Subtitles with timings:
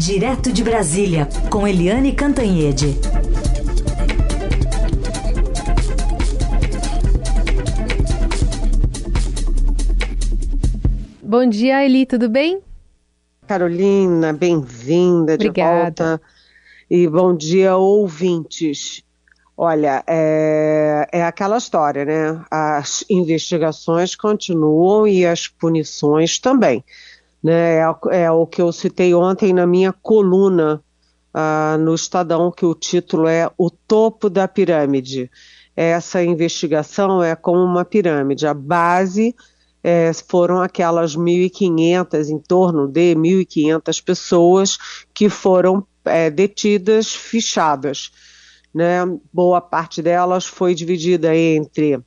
[0.00, 2.98] Direto de Brasília, com Eliane Cantanhede.
[11.22, 12.62] Bom dia, Eli, tudo bem?
[13.46, 16.18] Carolina, bem-vinda de volta.
[16.90, 19.04] E bom dia, ouvintes.
[19.54, 22.42] Olha, é, é, aquela história, né?
[22.50, 26.82] As investigações continuam e as punições também.
[27.42, 27.78] Né?
[27.78, 30.82] É, é o que eu citei ontem na minha coluna
[31.34, 35.30] uh, no Estadão, que o título é O Topo da Pirâmide.
[35.76, 38.46] Essa investigação é como uma pirâmide.
[38.46, 39.34] A base
[39.82, 44.78] é, foram aquelas 1.500, em torno de 1.500 pessoas
[45.14, 48.10] que foram é, detidas, fichadas
[48.74, 49.00] né?
[49.32, 52.00] Boa parte delas foi dividida entre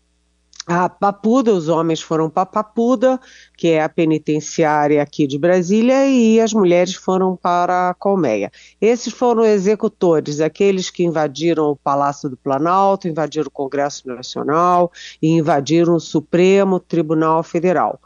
[0.66, 3.20] a Papuda, os homens foram para Papuda,
[3.58, 8.50] que é a penitenciária aqui de Brasília, e as mulheres foram para a Colmeia.
[8.80, 14.90] Esses foram executores, aqueles que invadiram o Palácio do Planalto, invadiram o Congresso Nacional
[15.22, 18.00] e invadiram o Supremo Tribunal Federal.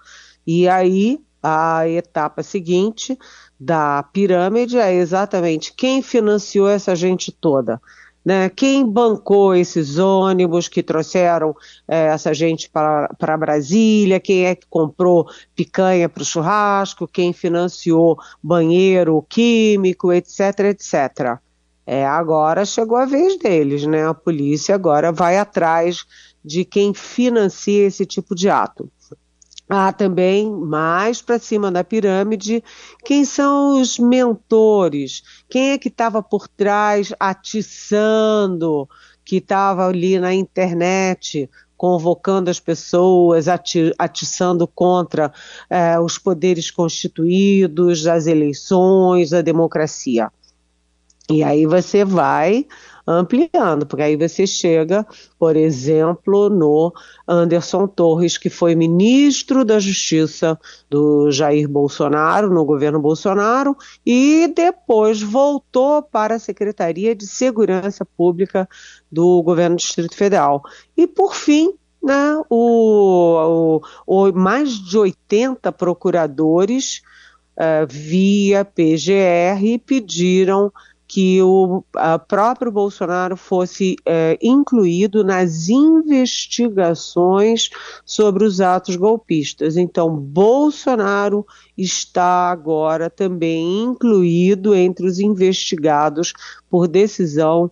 [0.46, 3.18] E aí, a etapa seguinte
[3.60, 7.80] da pirâmide é exatamente quem financiou essa gente toda
[8.28, 8.50] né?
[8.50, 11.56] Quem bancou esses ônibus que trouxeram
[11.88, 14.20] é, essa gente para Brasília?
[14.20, 17.08] Quem é que comprou picanha para o churrasco?
[17.08, 21.40] Quem financiou banheiro químico, etc, etc.
[21.86, 24.06] É, agora chegou a vez deles, né?
[24.06, 26.04] A polícia agora vai atrás
[26.44, 28.92] de quem financia esse tipo de ato.
[29.70, 32.64] Há também, mais para cima da pirâmide,
[33.04, 38.88] quem são os mentores, quem é que estava por trás atiçando,
[39.26, 45.32] que estava ali na internet convocando as pessoas, ati atiçando contra
[45.70, 50.32] eh, os poderes constituídos, as eleições, a democracia.
[51.30, 52.66] E aí você vai
[53.08, 55.08] ampliando, porque aí você chega,
[55.40, 56.94] por exemplo, no
[57.28, 60.60] Anderson Torres, que foi ministro da Justiça
[60.90, 68.68] do Jair Bolsonaro, no governo Bolsonaro, e depois voltou para a Secretaria de Segurança Pública
[69.10, 70.62] do governo do Distrito Federal.
[70.96, 71.74] E, por fim,
[72.04, 77.02] né, o, o, o mais de 80 procuradores
[77.58, 80.72] uh, via PGR pediram
[81.18, 81.84] que o
[82.28, 87.72] próprio Bolsonaro fosse é, incluído nas investigações
[88.06, 89.78] sobre os atos golpistas.
[89.78, 91.44] Então, Bolsonaro
[91.76, 96.34] está agora também incluído entre os investigados
[96.70, 97.72] por decisão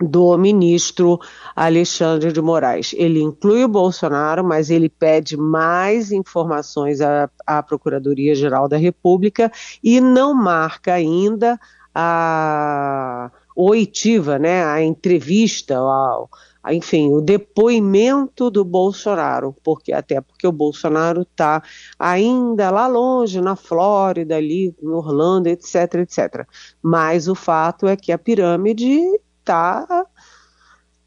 [0.00, 1.20] do ministro
[1.54, 2.94] Alexandre de Moraes.
[2.96, 9.52] Ele inclui o Bolsonaro, mas ele pede mais informações à, à Procuradoria-Geral da República
[9.84, 11.60] e não marca ainda
[11.94, 16.24] a oitiva, né, a entrevista, a,
[16.62, 21.62] a, enfim, o depoimento do Bolsonaro, porque até porque o Bolsonaro está
[21.98, 26.46] ainda lá longe, na Flórida, ali, em Orlando, etc, etc.
[26.82, 29.00] Mas o fato é que a pirâmide
[29.40, 30.06] está,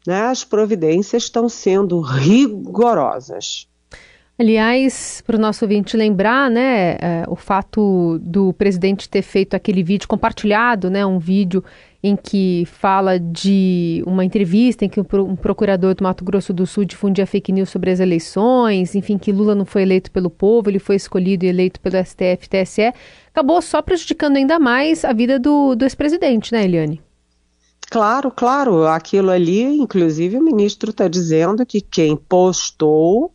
[0.06, 3.68] né, as providências estão sendo rigorosas.
[4.38, 9.82] Aliás, para o nosso ouvinte lembrar, né, é, o fato do presidente ter feito aquele
[9.82, 11.64] vídeo compartilhado, né, um vídeo
[12.02, 16.84] em que fala de uma entrevista em que um procurador do Mato Grosso do Sul
[16.84, 20.78] difundia fake news sobre as eleições, enfim, que Lula não foi eleito pelo povo, ele
[20.78, 22.92] foi escolhido e eleito pelo STF, TSE,
[23.28, 27.00] acabou só prejudicando ainda mais a vida do, do ex-presidente, né, Eliane?
[27.90, 33.32] Claro, claro, aquilo ali, inclusive o ministro está dizendo que quem postou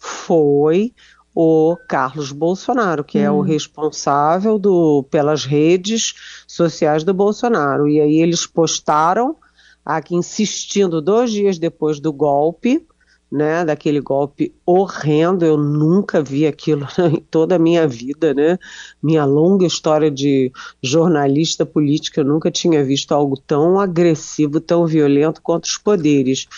[0.00, 0.94] foi
[1.34, 3.22] o Carlos Bolsonaro, que hum.
[3.22, 3.42] é o hum.
[3.42, 6.14] responsável do, pelas redes
[6.48, 7.86] sociais do Bolsonaro.
[7.86, 9.36] E aí eles postaram,
[9.84, 12.84] aqui insistindo dois dias depois do golpe,
[13.30, 18.58] né, daquele golpe horrendo, eu nunca vi aquilo em toda a minha vida, né,
[19.00, 20.50] minha longa história de
[20.82, 26.48] jornalista política, eu nunca tinha visto algo tão agressivo, tão violento contra os poderes.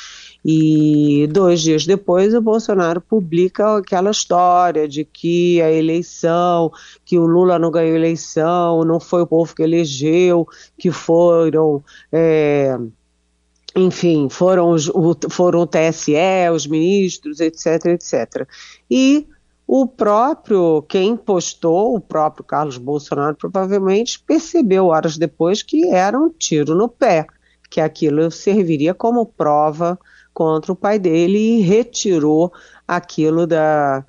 [0.44, 6.72] E dois dias depois, o Bolsonaro publica aquela história de que a eleição,
[7.04, 10.46] que o Lula não ganhou eleição, não foi o povo que elegeu,
[10.76, 11.82] que foram.
[12.10, 12.76] É,
[13.76, 18.46] enfim, foram, os, o, foram o TSE, os ministros, etc, etc.
[18.90, 19.26] E
[19.66, 26.28] o próprio, quem postou, o próprio Carlos Bolsonaro, provavelmente percebeu horas depois que era um
[26.28, 27.26] tiro no pé,
[27.70, 29.98] que aquilo serviria como prova
[30.32, 32.52] contra o pai dele e retirou
[32.87, 34.05] aquilo da,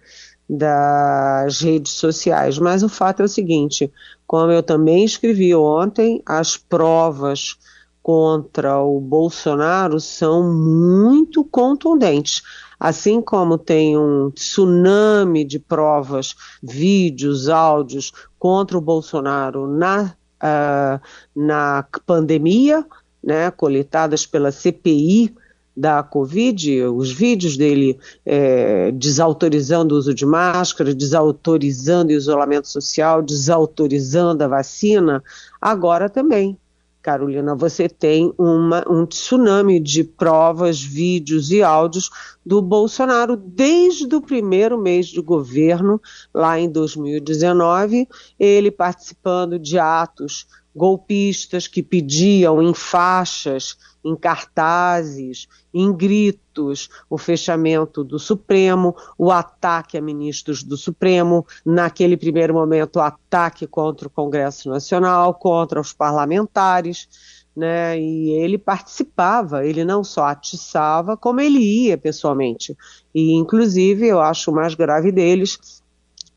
[0.49, 2.57] das redes sociais.
[2.57, 3.91] Mas o fato é o seguinte:
[4.27, 7.57] como eu também escrevi ontem, as provas
[8.01, 12.41] contra o Bolsonaro são muito contundentes.
[12.77, 20.99] Assim como tem um tsunami de provas, vídeos, áudios contra o Bolsonaro na, uh,
[21.33, 22.85] na pandemia,
[23.23, 25.33] né, coletadas pela CPI
[25.75, 33.21] da Covid, os vídeos dele é, desautorizando o uso de máscara, desautorizando o isolamento social,
[33.21, 35.23] desautorizando a vacina,
[35.59, 36.57] agora também.
[37.03, 42.09] Carolina, você tem uma, um tsunami de provas, vídeos e áudios
[42.45, 46.01] do Bolsonaro desde o primeiro mês de governo,
[46.33, 48.07] lá em 2019,
[48.39, 58.03] ele participando de atos golpistas que pediam em faixas, em cartazes, em gritos, o fechamento
[58.03, 64.11] do Supremo, o ataque a ministros do Supremo, naquele primeiro momento, o ataque contra o
[64.11, 67.07] Congresso Nacional, contra os parlamentares.
[67.55, 72.75] Né, e ele participava, ele não só atiçava, como ele ia pessoalmente.
[73.13, 75.83] E, inclusive, eu acho o mais grave deles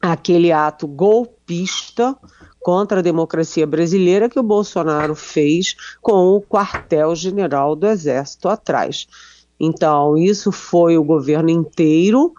[0.01, 2.17] aquele ato golpista
[2.67, 9.07] contra a democracia brasileira que o Bolsonaro fez com o quartel-general do Exército atrás.
[9.61, 12.35] Então, isso foi o governo inteiro,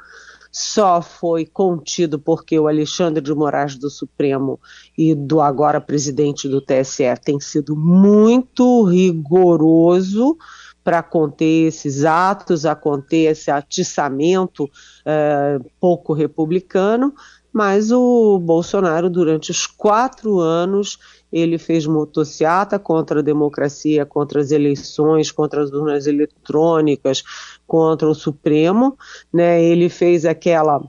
[0.52, 4.60] só foi contido porque o Alexandre de Moraes do Supremo
[4.98, 10.38] e do agora presidente do TSE tem sido muito rigoroso
[10.88, 14.69] para conter esses atos, a conter esse atiçamento
[15.06, 17.13] é, pouco republicano,
[17.51, 20.98] mas o Bolsonaro, durante os quatro anos,
[21.30, 27.22] ele fez motociata contra a democracia, contra as eleições, contra as urnas eletrônicas,
[27.68, 28.98] contra o Supremo.
[29.33, 29.62] Né?
[29.62, 30.81] Ele fez aquela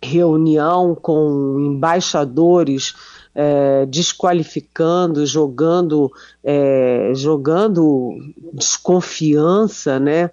[0.00, 2.94] reunião com embaixadores
[3.38, 6.10] é, desqualificando, jogando,
[6.42, 8.16] é, jogando
[8.54, 10.30] desconfiança, né?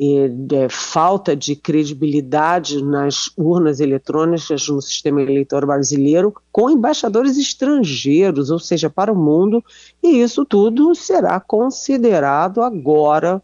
[0.00, 8.58] é, falta de credibilidade nas urnas eletrônicas no sistema eleitoral brasileiro com embaixadores estrangeiros, ou
[8.58, 9.64] seja, para o mundo,
[10.02, 13.42] e isso tudo será considerado agora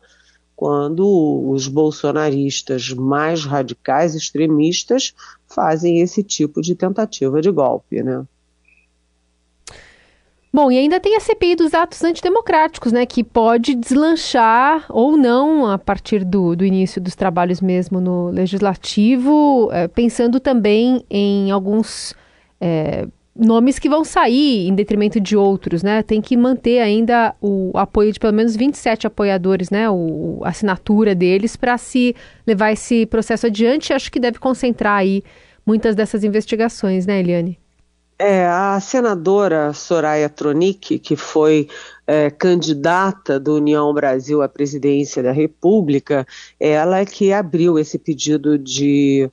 [0.56, 5.15] quando os bolsonaristas mais radicais, extremistas,
[5.47, 8.25] fazem esse tipo de tentativa de golpe, né?
[10.52, 15.70] Bom, e ainda tem a CPI dos atos antidemocráticos, né, que pode deslanchar ou não
[15.70, 22.17] a partir do, do início dos trabalhos mesmo no Legislativo, é, pensando também em alguns
[22.61, 26.02] é, nomes que vão sair em detrimento de outros, né?
[26.02, 29.88] Tem que manter ainda o apoio de pelo menos 27 apoiadores, né?
[29.88, 32.14] O, a assinatura deles para se
[32.44, 33.93] levar esse processo adiante.
[33.93, 35.23] Acho que deve concentrar aí
[35.64, 37.60] muitas dessas investigações, né, Eliane?
[38.22, 41.70] É, a senadora Soraya Tronic, que foi
[42.06, 46.26] é, candidata do União Brasil à presidência da República,
[46.61, 49.31] ela é que abriu esse pedido de,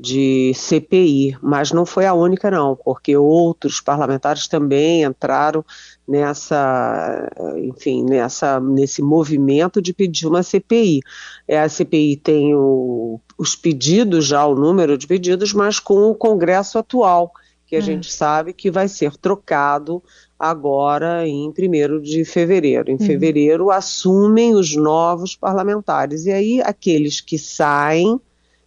[0.00, 5.62] de CPI, mas não foi a única não, porque outros parlamentares também entraram
[6.08, 11.00] nessa, enfim, nessa, nesse movimento de pedir uma CPI.
[11.46, 16.14] É, a CPI tem o, os pedidos já, o número de pedidos, mas com o
[16.14, 17.30] Congresso atual
[17.72, 17.82] que a hum.
[17.82, 20.02] gente sabe que vai ser trocado
[20.38, 22.90] agora em 1 de fevereiro.
[22.90, 22.98] Em hum.
[22.98, 26.26] fevereiro assumem os novos parlamentares.
[26.26, 28.20] E aí aqueles que saem,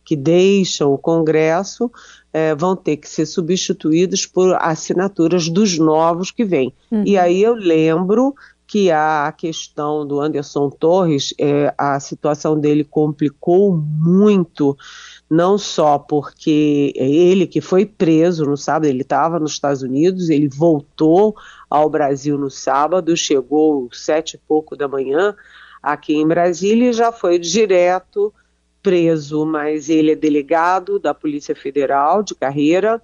[0.04, 1.92] que deixam o Congresso,
[2.34, 6.74] é, vão ter que ser substituídos por assinaturas dos novos que vêm.
[6.92, 7.04] Uhum.
[7.06, 8.34] E aí eu lembro
[8.66, 14.76] que a questão do Anderson Torres, é, a situação dele complicou muito
[15.30, 20.30] não só porque é ele que foi preso no sábado, ele estava nos Estados Unidos,
[20.30, 21.36] ele voltou
[21.70, 25.36] ao Brasil no sábado, chegou sete e pouco da manhã
[25.82, 28.34] aqui em Brasília e já foi direto
[28.82, 33.02] preso, mas ele é delegado da Polícia Federal de carreira,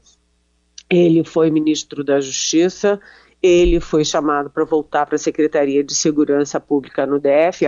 [0.87, 2.99] ele foi ministro da Justiça,
[3.41, 7.65] ele foi chamado para voltar para a Secretaria de Segurança Pública no DF,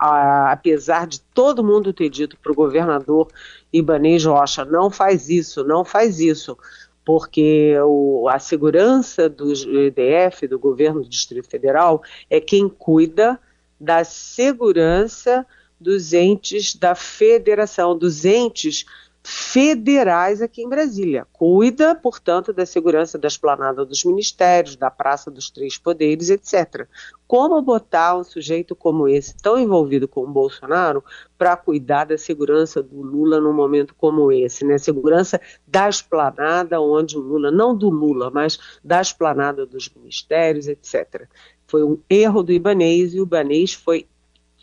[0.00, 3.28] apesar de todo mundo ter dito para o governador
[3.72, 6.56] Ibanez Rocha, não faz isso, não faz isso,
[7.04, 13.38] porque o, a segurança do EDF, do governo do Distrito Federal, é quem cuida
[13.78, 15.46] da segurança
[15.78, 18.84] dos entes da federação, dos entes
[19.22, 21.26] federais aqui em Brasília.
[21.32, 26.86] Cuida, portanto, da segurança da esplanada dos ministérios, da Praça dos Três Poderes, etc.
[27.26, 31.04] Como botar um sujeito como esse, tão envolvido com o Bolsonaro,
[31.36, 34.78] para cuidar da segurança do Lula num momento como esse, né?
[34.78, 41.28] Segurança da esplanada onde o Lula, não do Lula, mas da esplanada dos ministérios, etc.
[41.66, 44.06] Foi um erro do Ibanês e o Ibanês foi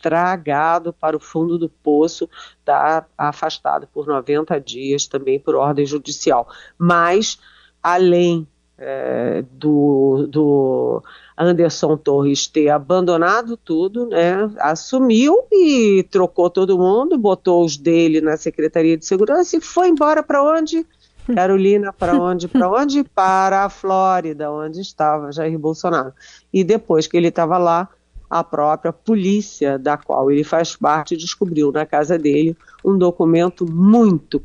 [0.01, 6.47] tragado para o fundo do poço, está afastado por 90 dias também por ordem judicial.
[6.77, 7.39] Mas,
[7.81, 11.03] além é, do, do
[11.37, 18.37] Anderson Torres ter abandonado tudo, né, assumiu e trocou todo mundo, botou os dele na
[18.37, 20.85] Secretaria de Segurança e foi embora para onde?
[21.33, 22.47] Carolina, para onde?
[22.47, 23.03] Para onde?
[23.03, 26.13] Para a Flórida, onde estava Jair Bolsonaro.
[26.53, 27.89] E depois que ele estava lá,
[28.29, 34.41] a própria polícia da qual ele faz parte descobriu na casa dele um documento muito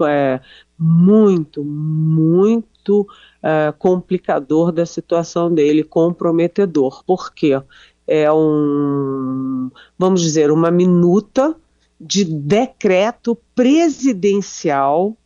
[0.00, 0.40] é,
[0.78, 3.06] muito muito
[3.42, 7.04] é, complicador da situação dele, comprometedor.
[7.04, 7.60] Por quê?
[8.06, 11.54] É um, vamos dizer, uma minuta
[12.00, 15.16] de decreto presidencial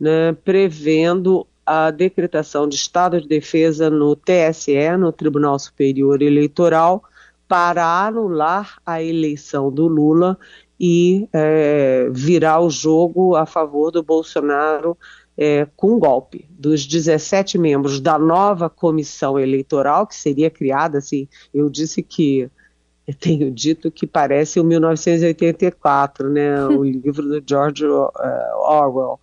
[0.00, 7.02] né, prevendo a decretação de estado de defesa no TSE, no Tribunal Superior Eleitoral,
[7.46, 10.38] para anular a eleição do Lula
[10.80, 14.96] e é, virar o jogo a favor do Bolsonaro
[15.36, 16.46] é, com golpe.
[16.50, 22.50] Dos 17 membros da nova comissão eleitoral, que seria criada, assim, eu disse que
[23.06, 28.10] eu tenho dito que parece o 1984, né, o livro do George uh,
[28.56, 29.18] Orwell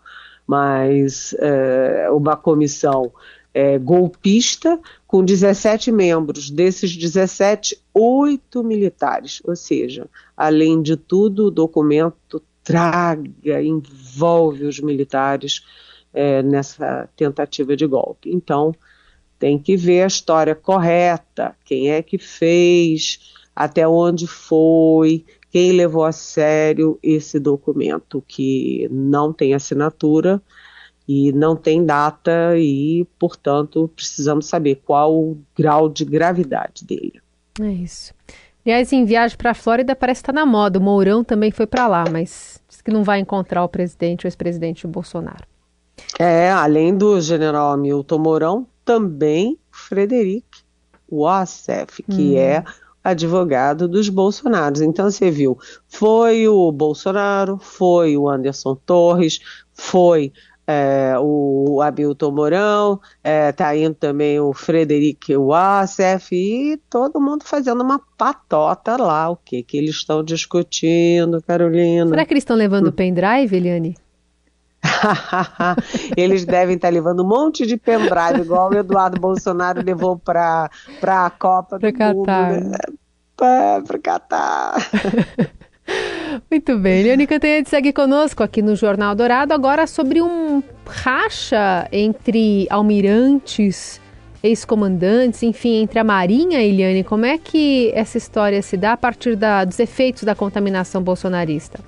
[0.49, 3.11] mas é, uma comissão
[3.53, 11.51] é, golpista com 17 membros, desses 17, oito militares, ou seja, além de tudo, o
[11.51, 15.63] documento traga, envolve os militares
[16.11, 18.31] é, nessa tentativa de golpe.
[18.33, 18.73] Então,
[19.37, 26.03] tem que ver a história correta, quem é que fez, até onde foi, quem levou
[26.03, 30.41] a sério esse documento, que não tem assinatura
[31.07, 37.19] e não tem data e, portanto, precisamos saber qual o grau de gravidade dele.
[37.59, 38.13] É isso.
[38.63, 40.77] Aliás, em viagem para a Flórida parece estar tá na moda.
[40.77, 44.27] O Mourão também foi para lá, mas diz que não vai encontrar o presidente, o
[44.27, 45.43] ex-presidente Bolsonaro.
[46.19, 50.45] É, além do general Hamilton Mourão, também Frederic
[51.11, 52.37] Wassef, que hum.
[52.37, 52.63] é
[53.09, 54.81] advogado dos Bolsonaros.
[54.81, 59.39] Então você viu, foi o Bolsonaro, foi o Anderson Torres,
[59.73, 60.31] foi
[60.67, 67.81] é, o Abilton Mourão, é, tá indo também o Frederic Wassef e todo mundo fazendo
[67.81, 72.07] uma patota lá, o que que eles estão discutindo, Carolina.
[72.07, 73.95] Será que eles estão levando o pendrive, Eliane?
[76.15, 80.69] Eles devem estar levando um monte de pendrive, igual o Eduardo Bolsonaro levou para
[81.03, 82.53] a Copa pra do Catar.
[82.53, 82.69] Mundo.
[82.69, 82.77] Né?
[83.35, 84.75] Para Catar.
[86.49, 86.99] Muito bem.
[87.01, 93.99] Eliane Cantanhede segue conosco aqui no Jornal Dourado, agora sobre um racha entre almirantes,
[94.43, 97.03] ex-comandantes, enfim, entre a Marinha, Eliane.
[97.03, 101.79] Como é que essa história se dá a partir da, dos efeitos da contaminação bolsonarista?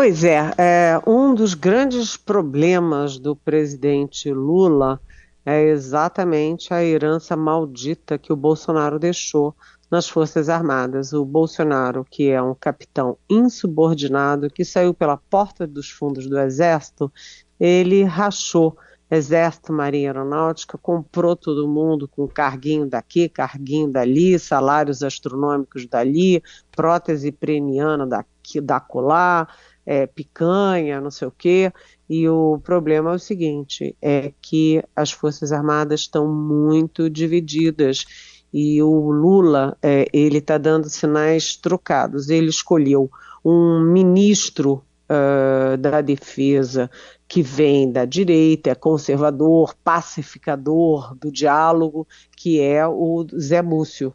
[0.00, 5.00] Pois é, é, um dos grandes problemas do presidente Lula
[5.44, 9.56] é exatamente a herança maldita que o Bolsonaro deixou
[9.90, 11.12] nas Forças Armadas.
[11.12, 17.12] O Bolsonaro, que é um capitão insubordinado, que saiu pela porta dos fundos do Exército,
[17.58, 18.78] ele rachou
[19.10, 27.32] Exército, Marinha Aeronáutica, comprou todo mundo com carguinho daqui, carguinho dali, salários astronômicos dali, prótese
[27.32, 29.48] preniana daqui, da colar,
[29.88, 31.72] é, picanha, não sei o quê.
[32.10, 38.04] E o problema é o seguinte: é que as Forças Armadas estão muito divididas
[38.52, 42.28] e o Lula é, ele está dando sinais trocados.
[42.28, 43.10] Ele escolheu
[43.42, 46.90] um ministro uh, da Defesa
[47.26, 54.14] que vem da direita, é conservador, pacificador do diálogo, que é o Zé Múcio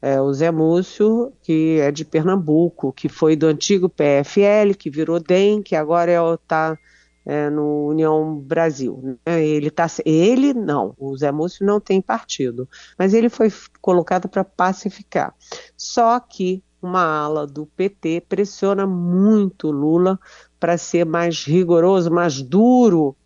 [0.00, 5.18] é, o Zé Múcio, que é de Pernambuco, que foi do antigo PFL, que virou
[5.18, 6.78] DEM, que agora está
[7.24, 9.18] é, no União Brasil.
[9.26, 9.44] Né?
[9.44, 14.44] Ele tá, ele não, o Zé Múcio não tem partido, mas ele foi colocado para
[14.44, 15.34] pacificar.
[15.76, 20.20] Só que uma ala do PT pressiona muito Lula
[20.60, 23.16] para ser mais rigoroso, mais duro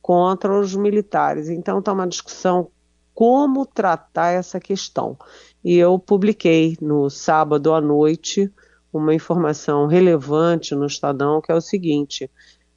[0.00, 1.48] contra os militares.
[1.48, 2.70] Então está uma discussão
[3.14, 5.18] como tratar essa questão
[5.64, 8.50] e eu publiquei no sábado à noite
[8.92, 12.30] uma informação relevante no Estadão, que é o seguinte: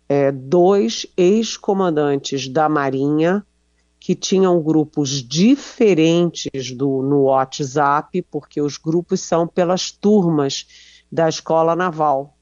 [0.07, 3.45] é, dois ex-comandantes da Marinha
[3.99, 10.67] que tinham grupos diferentes do, no WhatsApp, porque os grupos são pelas turmas
[11.11, 12.37] da Escola Naval.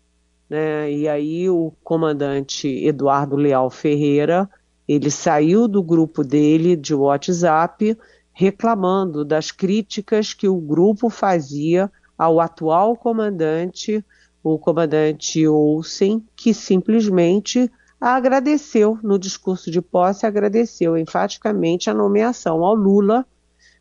[0.50, 0.92] Né?
[0.92, 4.50] E aí o comandante Eduardo Leal Ferreira,
[4.86, 7.98] ele saiu do grupo dele de WhatsApp
[8.34, 14.04] reclamando das críticas que o grupo fazia ao atual comandante,
[14.44, 17.72] o comandante Olsen, que simplesmente
[18.02, 23.26] agradeceu no discurso de posse, agradeceu enfaticamente a nomeação ao Lula,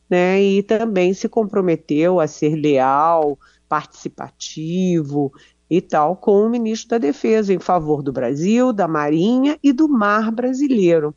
[0.08, 5.32] né, e também se comprometeu a ser leal, participativo
[5.68, 9.88] e tal com o ministro da Defesa em favor do Brasil, da Marinha e do
[9.88, 11.14] mar brasileiro.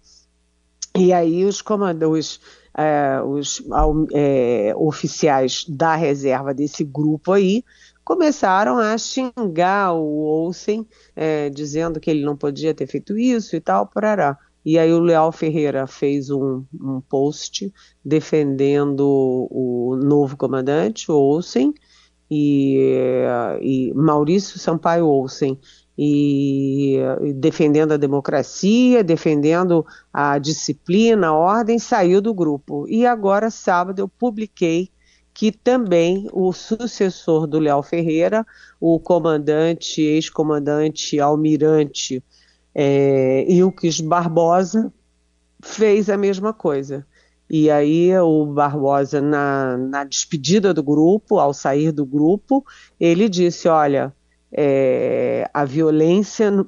[0.98, 2.40] E aí os comandantes,
[2.78, 3.64] é, os
[4.14, 7.64] é, oficiais da reserva desse grupo aí
[8.04, 13.60] começaram a xingar o Olsen, é, dizendo que ele não podia ter feito isso e
[13.60, 14.38] tal, porará.
[14.64, 17.72] E aí o Leal Ferreira fez um, um post
[18.04, 21.74] defendendo o novo comandante, o Olsen,
[22.30, 23.28] e,
[23.62, 25.60] e Maurício Sampaio Olsen,
[25.98, 27.00] e,
[27.36, 32.86] defendendo a democracia, defendendo a disciplina, a ordem, saiu do grupo.
[32.88, 34.90] E agora, sábado, eu publiquei
[35.34, 38.46] que também o sucessor do Léo Ferreira,
[38.80, 42.24] o comandante, ex-comandante almirante
[42.74, 44.92] é, Ilques Barbosa,
[45.62, 47.06] fez a mesma coisa.
[47.50, 52.66] E aí o Barbosa, na, na despedida do grupo, ao sair do grupo,
[53.00, 54.14] ele disse, olha,
[54.56, 56.66] é, a violência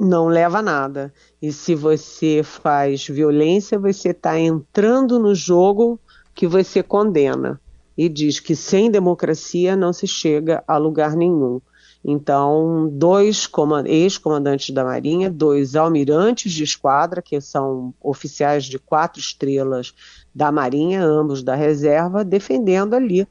[0.00, 1.12] não leva a nada.
[1.40, 6.00] E se você faz violência, você está entrando no jogo
[6.34, 7.60] que você condena
[7.96, 11.60] e diz que sem democracia não se chega a lugar nenhum.
[12.04, 13.48] Então, dois
[13.86, 19.92] ex-comandantes da Marinha, dois almirantes de esquadra, que são oficiais de quatro estrelas
[20.32, 23.26] da Marinha, ambos da reserva, defendendo ali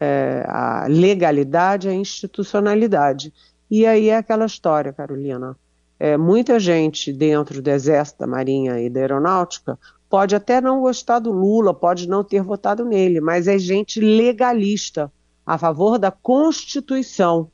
[0.00, 3.32] é, a legalidade, a institucionalidade.
[3.70, 5.56] E aí é aquela história, Carolina.
[5.98, 9.78] É, muita gente dentro do Exército, da Marinha e da Aeronáutica
[10.08, 15.12] pode até não gostar do Lula, pode não ter votado nele, mas é gente legalista,
[15.44, 17.50] a favor da Constituição.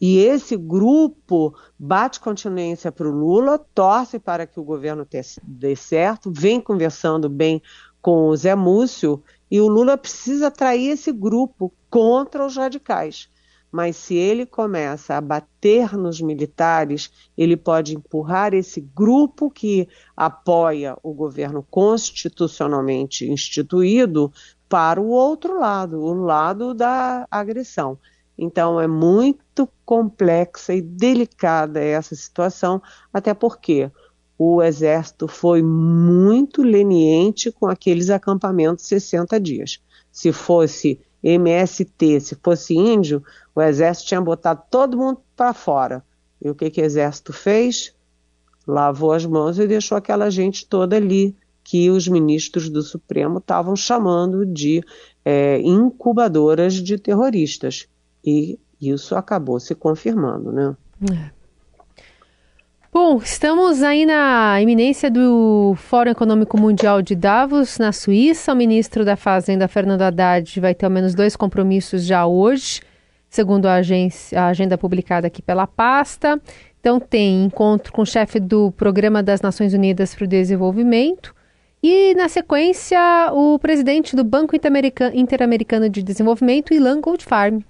[0.00, 5.06] E esse grupo bate continência para o Lula, torce para que o governo
[5.42, 7.62] dê certo, vem conversando bem
[8.02, 9.22] com o Zé Múcio,
[9.54, 13.28] e o Lula precisa atrair esse grupo contra os radicais
[13.74, 20.96] mas se ele começa a bater nos militares, ele pode empurrar esse grupo que apoia
[21.02, 24.32] o governo constitucionalmente instituído
[24.68, 27.98] para o outro lado, o lado da agressão.
[28.38, 32.80] Então é muito complexa e delicada essa situação,
[33.12, 33.90] até porque
[34.38, 39.80] o exército foi muito leniente com aqueles acampamentos 60 dias.
[40.10, 43.22] Se fosse MST, se fosse índio,
[43.54, 46.04] o exército tinha botado todo mundo para fora.
[46.42, 47.94] E o que, que o exército fez?
[48.66, 53.74] Lavou as mãos e deixou aquela gente toda ali que os ministros do Supremo estavam
[53.74, 54.82] chamando de
[55.24, 57.88] é, incubadoras de terroristas.
[58.22, 60.76] E isso acabou se confirmando, né?
[61.10, 61.43] É.
[62.94, 68.52] Bom, estamos aí na iminência do Fórum Econômico Mundial de Davos, na Suíça.
[68.52, 72.80] O ministro da Fazenda, Fernando Haddad, vai ter ao menos dois compromissos já hoje,
[73.28, 76.40] segundo a, agência, a agenda publicada aqui pela pasta.
[76.78, 81.34] Então, tem encontro com o chefe do Programa das Nações Unidas para o Desenvolvimento.
[81.82, 83.00] E, na sequência,
[83.32, 87.64] o presidente do Banco Interamericano de Desenvolvimento, Ilan Goldfarb.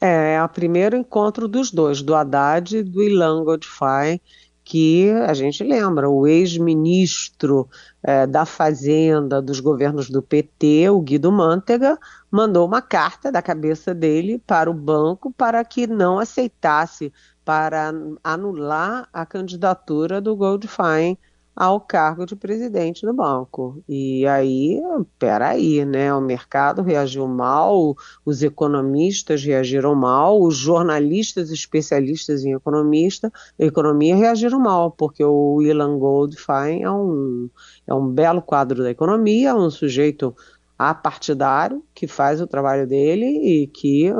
[0.00, 4.20] É, é o primeiro encontro dos dois, do Haddad e do Ilan Godfrey,
[4.64, 7.68] que a gente lembra, o ex-ministro
[8.02, 11.98] é, da Fazenda dos governos do PT, o Guido Mantega,
[12.30, 17.12] mandou uma carta da cabeça dele para o banco para que não aceitasse,
[17.44, 21.16] para anular a candidatura do Goldfein
[21.60, 23.82] ao cargo de presidente do banco.
[23.88, 24.80] E aí,
[25.18, 26.14] peraí, né?
[26.14, 34.60] O mercado reagiu mal, os economistas reagiram mal, os jornalistas especialistas em economista, economia reagiram
[34.60, 37.50] mal, porque o Ilan Goldfein é um,
[37.88, 40.36] é um belo quadro da economia, um sujeito
[40.78, 44.12] apartidário que faz o trabalho dele e que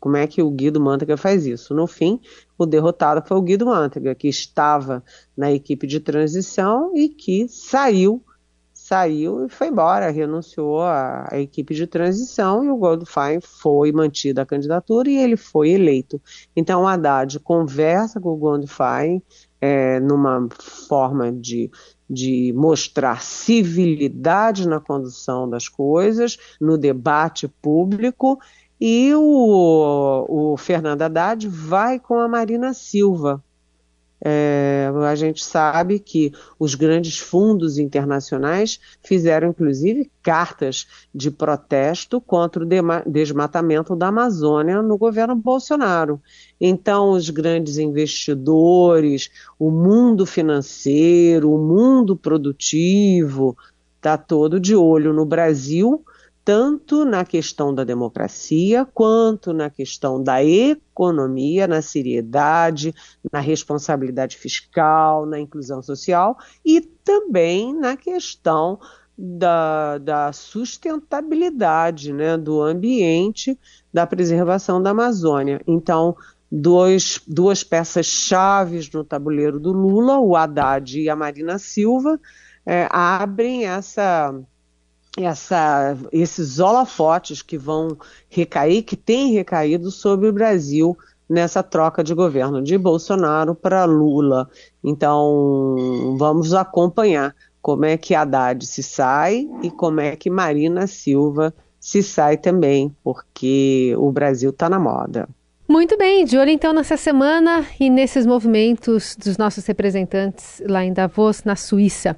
[0.00, 1.74] como é que o Guido Mantega faz isso?
[1.74, 2.18] No fim,
[2.56, 5.04] o derrotado foi o Guido Mantega, que estava
[5.36, 8.24] na equipe de transição e que saiu,
[8.72, 14.40] saiu e foi embora, renunciou à, à equipe de transição e o Goldfein foi mantida
[14.42, 16.20] a candidatura e ele foi eleito.
[16.56, 19.22] Então, o Haddad conversa com o Goldfein,
[19.60, 20.48] é, numa
[20.88, 21.70] forma de,
[22.08, 28.40] de mostrar civilidade na condução das coisas, no debate público,
[28.80, 33.42] e o, o Fernando Haddad vai com a Marina Silva,
[34.22, 42.62] é, a gente sabe que os grandes fundos internacionais fizeram, inclusive, cartas de protesto contra
[42.62, 42.68] o
[43.06, 46.20] desmatamento da Amazônia no governo Bolsonaro.
[46.60, 53.56] Então, os grandes investidores, o mundo financeiro, o mundo produtivo,
[53.96, 56.04] está todo de olho no Brasil
[56.44, 62.94] tanto na questão da democracia, quanto na questão da economia, na seriedade,
[63.32, 68.78] na responsabilidade fiscal, na inclusão social e também na questão
[69.16, 73.58] da, da sustentabilidade né, do ambiente,
[73.92, 75.60] da preservação da Amazônia.
[75.66, 76.16] Então,
[76.50, 82.18] dois, duas peças chaves no tabuleiro do Lula, o Haddad e a Marina Silva,
[82.64, 84.34] é, abrem essa
[85.18, 87.96] essa, esses holofotes que vão
[88.28, 90.96] recair, que têm recaído sobre o Brasil
[91.28, 94.48] nessa troca de governo de Bolsonaro para Lula.
[94.82, 101.54] Então, vamos acompanhar como é que Haddad se sai e como é que Marina Silva
[101.78, 105.28] se sai também, porque o Brasil está na moda.
[105.68, 110.92] Muito bem, de olho então nessa semana e nesses movimentos dos nossos representantes lá em
[110.92, 112.16] Davos, na Suíça.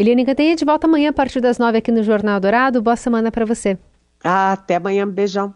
[0.00, 2.80] Eliane Cantanhede volta amanhã a partir das nove aqui no Jornal Dourado.
[2.80, 3.78] Boa semana para você.
[4.24, 5.54] Até amanhã, beijão.